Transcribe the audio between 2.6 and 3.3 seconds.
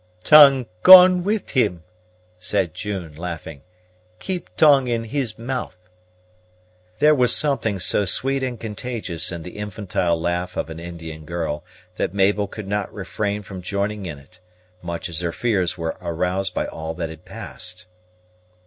June,